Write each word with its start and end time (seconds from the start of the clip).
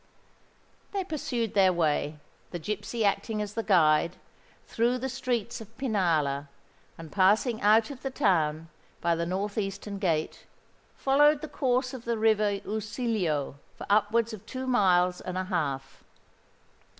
They 0.93 1.03
pursued 1.03 1.53
their 1.53 1.71
way, 1.71 2.17
the 2.49 2.57
gipsy 2.57 3.05
acting 3.05 3.39
as 3.39 3.53
the 3.53 3.61
guide, 3.61 4.15
through 4.65 4.97
the 4.97 5.07
streets 5.09 5.61
of 5.61 5.77
Pinalla, 5.77 6.47
and 6.97 7.11
passing 7.11 7.61
out 7.61 7.91
of 7.91 8.01
the 8.01 8.09
town 8.09 8.69
by 8.99 9.13
the 9.13 9.27
north 9.27 9.59
eastern 9.59 9.99
gate, 9.99 10.47
followed 10.95 11.41
the 11.41 11.47
course 11.47 11.93
of 11.93 12.05
the 12.05 12.17
river 12.17 12.51
Usiglio 12.65 13.59
for 13.75 13.85
upwards 13.91 14.33
of 14.33 14.43
two 14.47 14.65
miles 14.65 15.21
and 15.21 15.37
a 15.37 15.43
half. 15.43 16.03